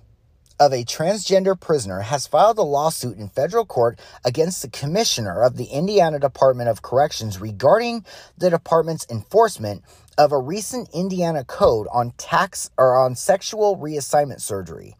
of 0.63 0.71
a 0.71 0.85
transgender 0.85 1.59
prisoner 1.59 1.99
has 1.99 2.25
filed 2.25 2.57
a 2.57 2.63
lawsuit 2.63 3.17
in 3.17 3.27
federal 3.27 3.65
court 3.65 3.99
against 4.23 4.61
the 4.61 4.69
commissioner 4.69 5.43
of 5.43 5.57
the 5.57 5.65
Indiana 5.65 6.19
Department 6.19 6.69
of 6.69 6.81
Corrections 6.81 7.37
regarding 7.37 8.05
the 8.37 8.49
department's 8.49 9.05
enforcement 9.09 9.83
of 10.17 10.31
a 10.31 10.39
recent 10.39 10.87
Indiana 10.93 11.43
code 11.43 11.85
on 11.91 12.11
tax 12.11 12.69
or 12.77 12.97
on 12.97 13.13
sexual 13.13 13.75
reassignment 13.77 14.39
surgery. 14.39 14.95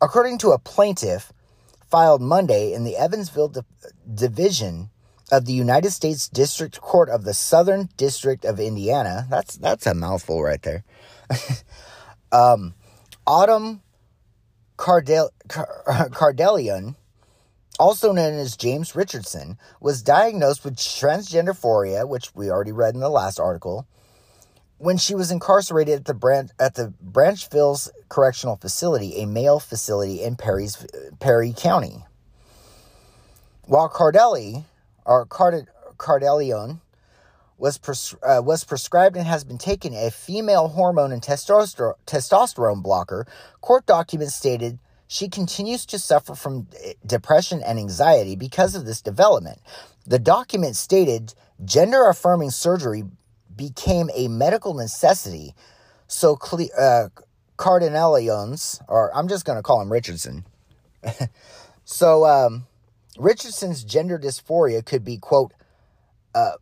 According 0.00 0.38
to 0.38 0.52
a 0.52 0.58
plaintiff 0.58 1.34
filed 1.90 2.22
Monday 2.22 2.72
in 2.72 2.84
the 2.84 2.96
Evansville 2.96 3.52
Division 4.14 4.88
of 5.30 5.44
the 5.44 5.52
United 5.52 5.90
States 5.90 6.30
District 6.30 6.80
Court 6.80 7.10
of 7.10 7.24
the 7.24 7.34
Southern 7.34 7.90
District 7.98 8.46
of 8.46 8.58
Indiana. 8.58 9.26
That's 9.28 9.56
that's 9.56 9.86
a 9.86 9.92
mouthful 9.92 10.42
right 10.42 10.62
there. 10.62 10.84
um, 12.32 12.72
Autumn 13.26 13.82
Cardell- 14.78 15.32
Cardelion, 15.48 16.94
also 17.78 18.12
known 18.12 18.34
as 18.34 18.56
James 18.56 18.96
Richardson, 18.96 19.58
was 19.80 20.02
diagnosed 20.02 20.64
with 20.64 20.76
transgender 20.76 21.58
phoria, 21.58 22.08
which 22.08 22.34
we 22.34 22.48
already 22.48 22.72
read 22.72 22.94
in 22.94 23.00
the 23.00 23.10
last 23.10 23.38
article, 23.38 23.86
when 24.78 24.96
she 24.96 25.14
was 25.14 25.30
incarcerated 25.30 25.96
at 25.96 26.04
the 26.06 26.14
Branch 26.14 26.50
at 26.58 26.76
the 26.76 26.94
Branchville's 27.00 27.90
Correctional 28.08 28.56
Facility, 28.56 29.20
a 29.20 29.26
male 29.26 29.58
facility 29.58 30.22
in 30.22 30.36
Perry's 30.36 30.86
Perry 31.18 31.52
County. 31.54 32.04
While 33.64 33.90
Cardelli 33.90 34.64
or 35.04 35.26
Card- 35.26 35.68
Cardelion 35.96 36.80
was 37.58 37.76
pres- 37.76 38.14
uh, 38.22 38.40
was 38.42 38.64
prescribed 38.64 39.16
and 39.16 39.26
has 39.26 39.44
been 39.44 39.58
taken 39.58 39.92
a 39.94 40.10
female 40.10 40.68
hormone 40.68 41.12
and 41.12 41.20
testosterone 41.20 41.94
testosterone 42.06 42.82
blocker. 42.82 43.26
Court 43.60 43.84
documents 43.86 44.34
stated 44.34 44.78
she 45.08 45.28
continues 45.28 45.86
to 45.86 45.98
suffer 45.98 46.34
from 46.34 46.68
eh, 46.84 46.92
depression 47.04 47.62
and 47.64 47.78
anxiety 47.78 48.36
because 48.36 48.74
of 48.74 48.84
this 48.84 49.00
development. 49.00 49.58
The 50.06 50.18
document 50.18 50.76
stated 50.76 51.34
gender 51.64 52.08
affirming 52.08 52.50
surgery 52.50 53.04
became 53.56 54.10
a 54.14 54.28
medical 54.28 54.74
necessity. 54.74 55.54
So, 56.06 56.38
uh, 56.78 57.08
Cardinalions, 57.56 58.80
or 58.88 59.14
I'm 59.16 59.28
just 59.28 59.44
going 59.44 59.58
to 59.58 59.62
call 59.62 59.80
him 59.82 59.90
Richardson. 59.90 60.46
so, 61.84 62.24
um, 62.24 62.66
Richardson's 63.18 63.82
gender 63.82 64.18
dysphoria 64.18 64.84
could 64.84 65.04
be, 65.04 65.18
quote, 65.18 65.52
uh, 66.34 66.52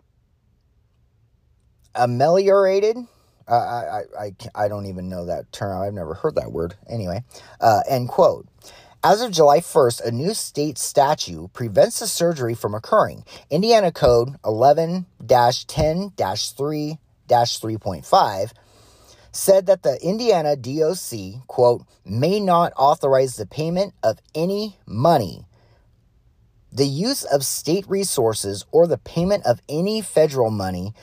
ameliorated. 1.96 2.96
Uh, 3.48 3.52
I, 3.54 4.02
I, 4.18 4.32
I, 4.56 4.68
don't 4.68 4.86
even 4.86 5.08
know 5.08 5.26
that 5.26 5.52
term. 5.52 5.80
I've 5.80 5.94
never 5.94 6.14
heard 6.14 6.34
that 6.34 6.50
word. 6.50 6.74
Anyway, 6.90 7.22
uh, 7.60 7.80
end 7.88 8.08
quote. 8.08 8.48
As 9.04 9.20
of 9.20 9.30
July 9.30 9.60
1st, 9.60 10.04
a 10.04 10.10
new 10.10 10.34
state 10.34 10.78
statute 10.78 11.52
prevents 11.52 12.00
the 12.00 12.08
surgery 12.08 12.54
from 12.54 12.74
occurring. 12.74 13.24
Indiana 13.50 13.92
Code 13.92 14.30
11 14.44 15.06
10 15.28 16.10
3 16.16 16.98
3.5 17.28 18.52
said 19.30 19.66
that 19.66 19.82
the 19.82 19.98
Indiana 20.02 20.56
DOC, 20.56 21.46
quote, 21.46 21.86
may 22.04 22.40
not 22.40 22.72
authorize 22.76 23.36
the 23.36 23.46
payment 23.46 23.94
of 24.02 24.18
any 24.34 24.78
money, 24.86 25.46
the 26.72 26.86
use 26.86 27.22
of 27.22 27.44
state 27.44 27.88
resources, 27.88 28.64
or 28.72 28.86
the 28.86 28.98
payment 28.98 29.44
of 29.46 29.60
any 29.68 30.00
federal 30.00 30.50
money 30.50 30.94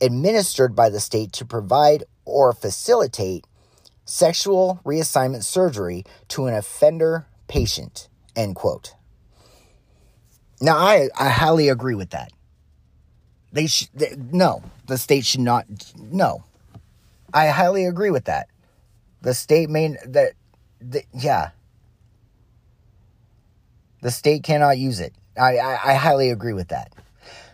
administered 0.00 0.76
by 0.76 0.88
the 0.88 1.00
state 1.00 1.32
to 1.32 1.44
provide 1.44 2.04
or 2.24 2.52
facilitate 2.52 3.46
sexual 4.04 4.80
reassignment 4.84 5.44
surgery 5.44 6.04
to 6.28 6.46
an 6.46 6.54
offender 6.54 7.26
patient, 7.48 8.08
end 8.34 8.54
quote. 8.54 8.94
Now, 10.60 10.76
I, 10.76 11.08
I 11.18 11.28
highly 11.28 11.68
agree 11.68 11.94
with 11.94 12.10
that. 12.10 12.32
They 13.52 13.66
should, 13.66 13.88
no, 14.32 14.62
the 14.86 14.98
state 14.98 15.24
should 15.24 15.40
not, 15.40 15.66
no. 15.96 16.44
I 17.32 17.48
highly 17.48 17.84
agree 17.84 18.10
with 18.10 18.24
that. 18.24 18.48
The 19.22 19.34
state 19.34 19.68
may, 19.68 19.96
that, 20.06 20.32
the, 20.80 21.02
yeah. 21.12 21.50
The 24.02 24.10
state 24.10 24.42
cannot 24.44 24.78
use 24.78 25.00
it. 25.00 25.14
I, 25.38 25.56
I, 25.56 25.92
I 25.92 25.94
highly 25.94 26.30
agree 26.30 26.52
with 26.52 26.68
that. 26.68 26.92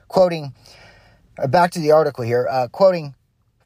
Quoting, 0.09 0.55
back 1.49 1.71
to 1.73 1.81
the 1.81 1.93
article 1.93 2.25
here, 2.25 2.47
uh, 2.51 2.69
quoting, 2.69 3.15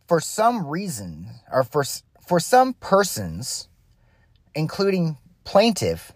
for 0.06 0.20
some 0.20 0.66
reason, 0.66 1.28
or 1.50 1.64
for, 1.64 1.84
for 2.26 2.40
some 2.40 2.74
persons, 2.74 3.68
including 4.54 5.18
plaintiff, 5.44 6.12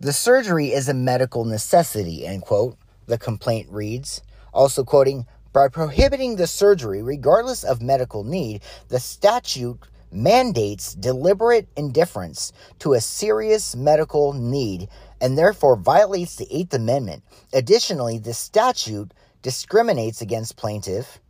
the 0.00 0.12
surgery 0.12 0.72
is 0.72 0.88
a 0.88 0.94
medical 0.94 1.44
necessity, 1.44 2.26
end 2.26 2.42
quote, 2.42 2.76
the 3.06 3.18
complaint 3.18 3.68
reads. 3.70 4.22
Also 4.52 4.84
quoting, 4.84 5.26
by 5.52 5.68
prohibiting 5.68 6.36
the 6.36 6.46
surgery, 6.46 7.02
regardless 7.02 7.62
of 7.62 7.82
medical 7.82 8.24
need, 8.24 8.62
the 8.88 8.98
statute 8.98 9.78
mandates 10.10 10.94
deliberate 10.94 11.68
indifference 11.76 12.52
to 12.78 12.94
a 12.94 13.00
serious 13.00 13.76
medical 13.76 14.32
need 14.32 14.88
and 15.20 15.38
therefore 15.38 15.76
violates 15.76 16.36
the 16.36 16.48
Eighth 16.50 16.74
Amendment. 16.74 17.22
Additionally, 17.52 18.18
the 18.18 18.34
statute 18.34 19.12
discriminates 19.42 20.22
against 20.22 20.56
plaintiff 20.56 21.20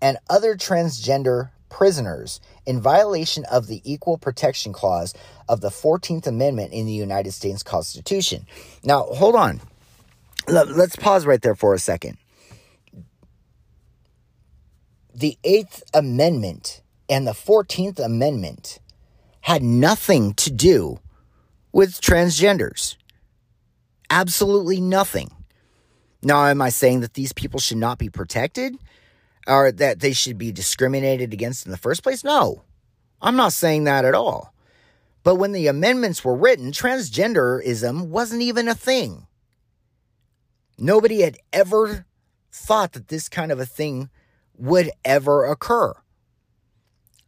and 0.00 0.16
other 0.28 0.56
transgender 0.56 1.50
prisoners 1.68 2.40
in 2.66 2.80
violation 2.80 3.44
of 3.50 3.66
the 3.66 3.80
Equal 3.84 4.18
Protection 4.18 4.72
Clause 4.72 5.14
of 5.48 5.60
the 5.60 5.68
14th 5.68 6.26
Amendment 6.26 6.72
in 6.72 6.86
the 6.86 6.92
United 6.92 7.32
States 7.32 7.62
Constitution. 7.62 8.46
Now, 8.82 9.02
hold 9.04 9.36
on. 9.36 9.60
Let's 10.48 10.96
pause 10.96 11.26
right 11.26 11.40
there 11.40 11.54
for 11.54 11.74
a 11.74 11.78
second. 11.78 12.18
The 15.14 15.38
Eighth 15.44 15.82
Amendment 15.92 16.82
and 17.08 17.26
the 17.26 17.32
14th 17.32 17.98
Amendment 17.98 18.80
had 19.42 19.62
nothing 19.62 20.34
to 20.34 20.50
do 20.50 20.98
with 21.72 22.00
transgenders. 22.00 22.96
Absolutely 24.08 24.80
nothing. 24.80 25.30
Now, 26.22 26.46
am 26.46 26.60
I 26.60 26.68
saying 26.68 27.00
that 27.00 27.14
these 27.14 27.32
people 27.32 27.60
should 27.60 27.78
not 27.78 27.98
be 27.98 28.10
protected 28.10 28.76
or 29.46 29.72
that 29.72 30.00
they 30.00 30.12
should 30.12 30.36
be 30.36 30.52
discriminated 30.52 31.32
against 31.32 31.64
in 31.64 31.72
the 31.72 31.78
first 31.78 32.02
place? 32.02 32.22
No, 32.24 32.62
I'm 33.22 33.36
not 33.36 33.52
saying 33.52 33.84
that 33.84 34.04
at 34.04 34.14
all. 34.14 34.52
But 35.22 35.36
when 35.36 35.52
the 35.52 35.66
amendments 35.66 36.24
were 36.24 36.36
written, 36.36 36.72
transgenderism 36.72 38.08
wasn't 38.08 38.42
even 38.42 38.68
a 38.68 38.74
thing. 38.74 39.26
Nobody 40.78 41.20
had 41.20 41.36
ever 41.52 42.06
thought 42.50 42.92
that 42.92 43.08
this 43.08 43.28
kind 43.28 43.52
of 43.52 43.60
a 43.60 43.66
thing 43.66 44.08
would 44.56 44.90
ever 45.04 45.44
occur. 45.44 45.94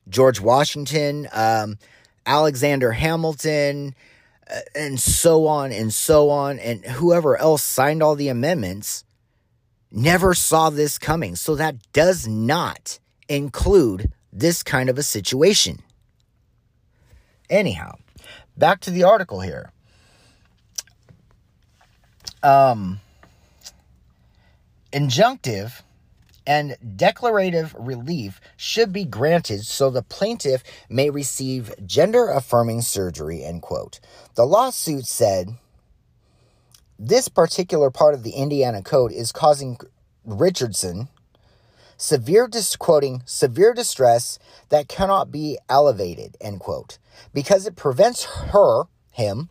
George 0.09 0.41
Washington, 0.41 1.29
um, 1.33 1.79
Alexander 2.27 2.93
Hamilton, 2.93 3.95
and 4.75 5.01
so 5.01 5.47
on 5.47 5.73
and 5.73 5.93
so 5.93 6.31
on, 6.31 6.59
and 6.59 6.85
whoever 6.85 7.37
else 7.37 7.63
signed 7.63 8.03
all 8.03 8.15
the 8.15 8.29
amendments 8.29 9.05
never 9.91 10.35
saw 10.35 10.71
this 10.71 10.99
coming. 10.99 11.37
So 11.37 11.55
that 11.57 11.77
does 11.93 12.27
not 12.27 12.99
include 13.29 14.13
this 14.33 14.63
kind 14.63 14.89
of 14.89 14.99
a 14.99 15.03
situation. 15.03 15.81
Anyhow, 17.51 17.97
back 18.57 18.81
to 18.81 18.91
the 18.91 19.05
article 19.05 19.41
here. 19.41 19.71
Um, 22.43 23.01
injunctive 24.93 25.83
and 26.47 26.77
declarative 26.97 27.75
relief 27.79 28.41
should 28.57 28.93
be 28.93 29.05
granted 29.05 29.65
so 29.65 29.91
the 29.91 30.03
plaintiff 30.03 30.63
may 30.89 31.11
receive 31.11 31.75
gender 31.87 32.29
affirming 32.29 32.81
surgery 32.83 33.45
end 33.45 33.63
quote. 33.63 34.01
The 34.35 34.45
lawsuit 34.45 35.07
said 35.07 35.57
this 36.99 37.29
particular 37.29 37.91
part 37.91 38.15
of 38.15 38.23
the 38.23 38.31
indiana 38.31 38.81
code 38.83 39.11
is 39.13 39.33
causing 39.33 39.77
richardson 40.25 41.09
severe 41.97 42.47
dis- 42.47 42.77
quoting 42.77 43.23
severe 43.25 43.75
distress 43.75 44.39
that 44.69 44.89
cannot 44.89 45.31
be 45.31 45.59
elevated 45.69 46.37
end 46.41 46.61
quote 46.61 46.99
because 47.35 47.67
it 47.67 47.75
prevents 47.75 48.25
her 48.25 48.85
him 49.11 49.49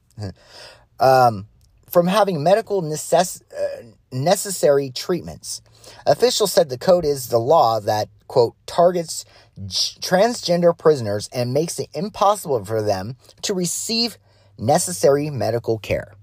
um, 1.00 1.48
from 1.90 2.08
having 2.08 2.42
medical 2.42 2.82
necess- 2.82 3.42
uh, 3.54 3.84
necessary 4.12 4.90
treatments 4.90 5.62
Officials 6.06 6.52
said 6.52 6.70
the 6.70 6.78
code 6.78 7.06
is 7.06 7.28
the 7.28 7.40
law 7.40 7.80
that, 7.80 8.10
quote, 8.28 8.56
targets 8.66 9.26
transgender 9.60 10.78
prisoners 10.78 11.30
and 11.34 11.54
makes 11.54 11.80
it 11.80 11.90
impossible 11.94 12.64
for 12.66 12.82
them 12.82 13.18
to 13.44 13.54
receive 13.54 14.18
necessary 14.58 15.30
medical 15.30 15.78
care, 15.78 16.14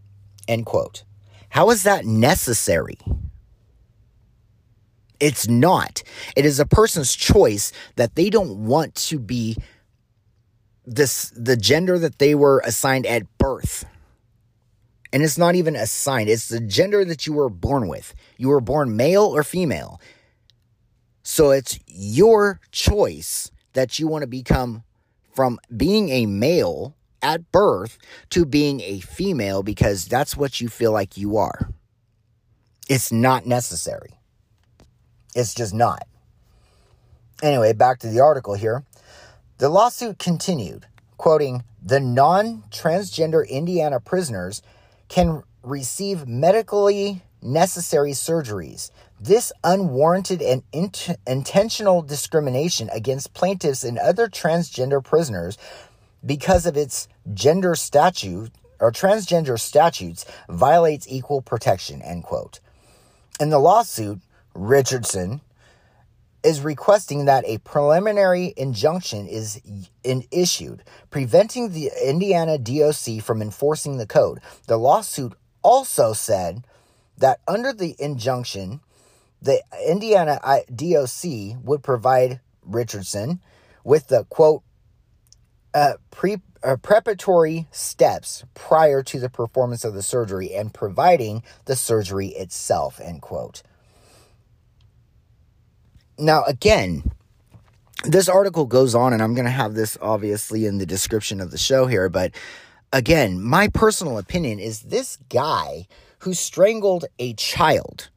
end 0.47 0.67
quote. 0.67 1.05
How 1.51 1.71
is 1.71 1.83
that 1.85 2.05
necessary? 2.05 2.99
It's 5.21 5.49
not. 5.49 6.03
It 6.37 6.45
is 6.45 6.61
a 6.61 6.67
person's 6.67 7.15
choice 7.15 7.73
that 7.97 8.15
they 8.15 8.31
don't 8.31 8.67
want 8.67 8.95
to 8.97 9.19
be 9.19 9.57
this 10.87 11.31
the 11.37 11.57
gender 11.57 11.99
that 11.99 12.19
they 12.19 12.35
were 12.35 12.63
assigned 12.65 13.07
at 13.07 13.39
birth. 13.39 13.85
And 15.13 15.23
it's 15.23 15.39
not 15.39 15.55
even 15.55 15.75
assigned, 15.75 16.29
it's 16.29 16.49
the 16.49 16.61
gender 16.61 17.05
that 17.05 17.27
you 17.27 17.33
were 17.33 17.49
born 17.49 17.89
with. 17.89 18.15
You 18.37 18.49
were 18.49 18.61
born 18.61 18.97
male 18.97 19.25
or 19.25 19.43
female. 19.43 20.01
So 21.23 21.51
it's 21.51 21.79
your 21.87 22.61
choice 22.73 23.51
that 23.73 23.99
you 23.99 24.09
want 24.09 24.23
to 24.23 24.29
become 24.29 24.83
from 25.35 25.59
being 25.75 26.09
a 26.09 26.27
male 26.27 26.95
at 27.23 27.51
birth 27.53 27.99
to 28.31 28.45
being 28.45 28.81
a 28.81 29.01
female 29.01 29.63
because 29.63 30.07
that's 30.07 30.37
what 30.37 30.61
you 30.61 30.69
feel 30.69 30.93
like 30.93 31.17
you 31.17 31.37
are. 31.37 31.71
It's 32.89 33.13
not 33.13 33.47
necessary. 33.47 34.15
It's 35.35 35.55
just 35.55 35.75
not. 35.75 36.07
Anyway, 37.43 37.73
back 37.73 37.99
to 38.01 38.09
the 38.09 38.21
article 38.21 38.55
here. 38.55 38.85
The 39.59 39.69
lawsuit 39.69 40.19
continued, 40.19 40.87
quoting 41.17 41.63
The 41.83 42.01
non 42.01 42.65
transgender 42.71 43.49
Indiana 43.49 44.01
prisoners 44.01 44.63
can 45.09 45.43
receive 45.63 46.27
medically 46.27 47.23
necessary 47.43 48.13
surgeries. 48.13 48.91
This 49.21 49.53
unwarranted 49.65 50.43
and 50.43 50.63
int- 50.73 51.17
intentional 51.27 52.03
discrimination 52.03 52.89
against 52.93 53.35
plaintiffs 53.35 53.85
and 53.85 53.99
other 53.99 54.29
transgender 54.29 55.03
prisoners 55.03 55.59
because 56.25 56.67
of 56.67 56.77
its 56.77 57.09
gender 57.35 57.75
statute 57.75 58.51
or 58.81 58.93
transgender 58.93 59.59
statutes 59.59 60.25
violates 60.49 61.07
equal 61.09 61.43
protection 61.43 62.03
end 62.03 62.25
quote 62.25 62.61
in 63.41 63.51
the 63.51 63.59
lawsuit 63.59 64.21
richardson 64.55 65.41
is 66.43 66.61
requesting 66.61 67.25
that 67.25 67.45
a 67.47 67.59
preliminary 67.59 68.55
injunction 68.57 69.27
is 69.27 69.61
issued, 70.05 70.85
preventing 71.11 71.71
the 71.71 71.91
Indiana 72.05 72.59
DOC 72.59 73.23
from 73.23 73.43
enforcing 73.43 73.99
the 73.99 74.07
code. 74.07 74.41
The 74.67 74.77
lawsuit 74.77 75.35
also 75.63 76.13
said 76.13 76.65
that 77.17 77.41
under 77.49 77.73
the 77.73 77.97
injunction, 77.99 78.81
the 79.43 79.63
Indiana 79.87 80.41
DOC 80.75 81.63
would 81.65 81.83
provide 81.83 82.41
Richardson 82.63 83.41
with 83.85 84.09
the 84.09 84.25
quote 84.25 84.63
uh, 85.75 85.95
pre 86.11 86.39
uh, 86.63 86.77
preparatory 86.77 87.69
steps 87.71 88.45
prior 88.55 89.03
to 89.03 89.21
the 89.21 89.29
performance 89.29 89.85
of 89.85 89.95
the 89.95 90.03
surgery 90.03 90.53
and 90.55 90.75
providing 90.75 91.43
the 91.67 91.77
surgery 91.77 92.29
itself 92.29 93.01
end 93.01 93.23
quote 93.23 93.63
now, 96.19 96.45
again, 96.45 97.11
this 98.05 98.29
article 98.29 98.67
goes 98.67 98.95
on, 98.95 99.13
and 99.13 99.23
I'm 99.23 99.35
going 99.35 99.45
to 99.45 99.51
have 99.51 99.75
this 99.75 99.99
obviously 100.01 100.67
in 100.67 100.79
the 100.79 100.87
description 100.87 101.41
of 101.41 101.51
the 101.51 101.59
show 101.59 101.87
here. 101.87 102.09
But 102.09 102.33
again, 102.93 103.43
my 103.43 103.69
personal 103.69 104.19
opinion 104.19 104.59
is 104.59 104.81
this 104.83 105.19
guy 105.29 105.87
who 106.21 106.35
strangled 106.35 107.05
a 107.19 107.35
child, 107.35 108.11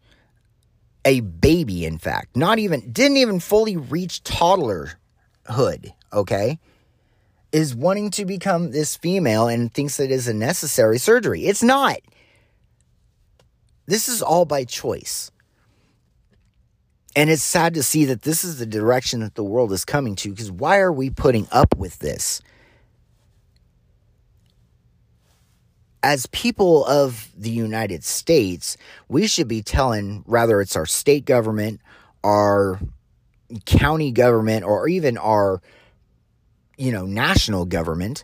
a 1.05 1.21
baby, 1.21 1.85
in 1.85 1.97
fact, 1.97 2.35
not 2.35 2.59
even, 2.59 2.91
didn't 2.91 3.17
even 3.17 3.39
fully 3.39 3.77
reach 3.77 4.23
toddlerhood, 4.23 5.93
okay, 6.13 6.59
is 7.51 7.75
wanting 7.75 8.11
to 8.11 8.25
become 8.25 8.71
this 8.71 8.95
female 8.95 9.47
and 9.47 9.73
thinks 9.73 9.97
that 9.97 10.05
it 10.05 10.11
is 10.11 10.27
a 10.27 10.33
necessary 10.33 10.97
surgery. 10.97 11.45
It's 11.45 11.63
not. 11.63 11.97
This 13.87 14.07
is 14.07 14.21
all 14.21 14.45
by 14.45 14.63
choice. 14.63 15.31
And 17.15 17.29
it's 17.29 17.43
sad 17.43 17.73
to 17.73 17.83
see 17.83 18.05
that 18.05 18.21
this 18.21 18.43
is 18.43 18.57
the 18.59 18.65
direction 18.65 19.19
that 19.19 19.35
the 19.35 19.43
world 19.43 19.73
is 19.73 19.83
coming 19.83 20.15
to 20.17 20.29
because 20.29 20.51
why 20.51 20.79
are 20.79 20.93
we 20.93 21.09
putting 21.09 21.47
up 21.51 21.75
with 21.77 21.99
this? 21.99 22.41
As 26.03 26.25
people 26.27 26.85
of 26.85 27.29
the 27.37 27.51
United 27.51 28.03
States, 28.03 28.77
we 29.07 29.27
should 29.27 29.47
be 29.47 29.61
telling, 29.61 30.23
rather 30.25 30.61
it's 30.61 30.75
our 30.75 30.85
state 30.85 31.25
government, 31.25 31.81
our 32.23 32.79
county 33.65 34.11
government, 34.11 34.63
or 34.63 34.87
even 34.87 35.17
our, 35.17 35.61
you 36.77 36.91
know, 36.91 37.05
national 37.05 37.65
government, 37.65 38.23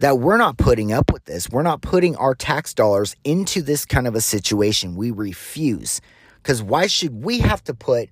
that 0.00 0.18
we're 0.18 0.36
not 0.36 0.58
putting 0.58 0.92
up 0.92 1.12
with 1.12 1.24
this. 1.24 1.48
We're 1.48 1.62
not 1.62 1.80
putting 1.80 2.16
our 2.16 2.34
tax 2.34 2.74
dollars 2.74 3.16
into 3.24 3.62
this 3.62 3.86
kind 3.86 4.06
of 4.06 4.14
a 4.14 4.20
situation. 4.20 4.96
We 4.96 5.10
refuse. 5.10 6.00
Because 6.44 6.62
why 6.62 6.86
should 6.86 7.24
we 7.24 7.40
have 7.40 7.64
to 7.64 7.74
put 7.74 8.10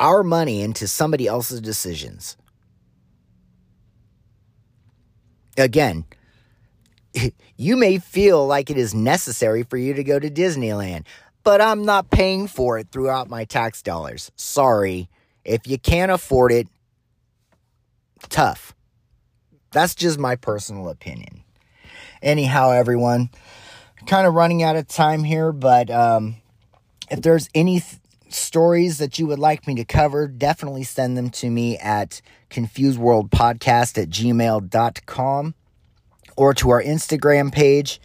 our 0.00 0.22
money 0.22 0.60
into 0.60 0.88
somebody 0.88 1.26
else's 1.26 1.60
decisions. 1.60 2.36
Again, 5.56 6.04
you 7.56 7.76
may 7.76 7.98
feel 7.98 8.46
like 8.46 8.70
it 8.70 8.76
is 8.76 8.94
necessary 8.94 9.62
for 9.62 9.76
you 9.76 9.94
to 9.94 10.02
go 10.02 10.18
to 10.18 10.30
Disneyland, 10.30 11.04
but 11.44 11.60
I'm 11.60 11.84
not 11.84 12.10
paying 12.10 12.48
for 12.48 12.78
it 12.78 12.88
throughout 12.90 13.30
my 13.30 13.44
tax 13.44 13.82
dollars. 13.82 14.32
Sorry. 14.36 15.08
If 15.44 15.66
you 15.66 15.78
can't 15.78 16.10
afford 16.10 16.52
it, 16.52 16.66
tough. 18.28 18.74
That's 19.70 19.94
just 19.94 20.18
my 20.18 20.36
personal 20.36 20.88
opinion. 20.88 21.44
Anyhow, 22.22 22.70
everyone, 22.70 23.28
kind 24.06 24.26
of 24.26 24.34
running 24.34 24.62
out 24.62 24.76
of 24.76 24.88
time 24.88 25.22
here, 25.22 25.52
but 25.52 25.90
um, 25.90 26.36
if 27.14 27.22
there's 27.22 27.48
any 27.54 27.80
stories 28.28 28.98
that 28.98 29.20
you 29.20 29.28
would 29.28 29.38
like 29.38 29.68
me 29.68 29.76
to 29.76 29.84
cover, 29.84 30.26
definitely 30.26 30.82
send 30.82 31.16
them 31.16 31.30
to 31.30 31.48
me 31.48 31.78
at 31.78 32.20
confusedworldpodcast 32.50 34.02
at 34.02 34.10
gmail.com 34.10 35.54
or 36.36 36.54
to 36.54 36.70
our 36.70 36.82
Instagram 36.82 37.52
page. 37.52 38.00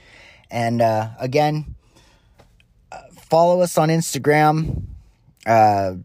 And 0.52 0.80
uh, 0.80 1.10
again, 1.20 1.74
uh, 2.92 3.02
follow 3.12 3.62
us 3.62 3.80
on 3.80 3.90
Instagram, 3.90 4.84
uh, 5.48 5.96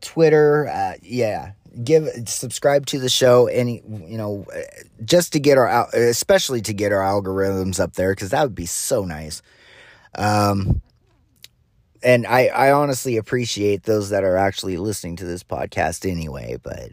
Twitter. 0.00 0.66
Uh, 0.66 0.94
yeah, 1.02 1.52
give 1.82 2.08
subscribe 2.26 2.86
to 2.86 2.98
the 2.98 3.10
show 3.10 3.48
any 3.48 3.82
you 3.86 4.16
know 4.16 4.46
just 5.04 5.32
to 5.32 5.40
get 5.40 5.58
our 5.58 5.88
especially 5.92 6.60
to 6.60 6.72
get 6.72 6.92
our 6.92 7.00
algorithms 7.00 7.80
up 7.80 7.94
there 7.94 8.12
because 8.12 8.30
that 8.30 8.44
would 8.44 8.54
be 8.54 8.64
so 8.64 9.04
nice 9.04 9.42
um 10.16 10.80
and 12.04 12.26
I, 12.26 12.46
I 12.46 12.72
honestly 12.72 13.16
appreciate 13.16 13.84
those 13.84 14.10
that 14.10 14.24
are 14.24 14.36
actually 14.36 14.76
listening 14.76 15.16
to 15.16 15.24
this 15.24 15.42
podcast 15.42 16.08
anyway. 16.08 16.58
But 16.62 16.92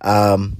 um, 0.00 0.56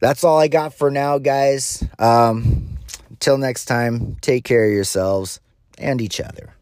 that's 0.00 0.24
all 0.24 0.38
I 0.38 0.48
got 0.48 0.74
for 0.74 0.90
now, 0.90 1.18
guys. 1.18 1.82
Um, 1.98 2.78
until 3.10 3.38
next 3.38 3.64
time, 3.64 4.16
take 4.20 4.44
care 4.44 4.66
of 4.66 4.72
yourselves 4.72 5.40
and 5.78 6.00
each 6.00 6.20
other. 6.20 6.55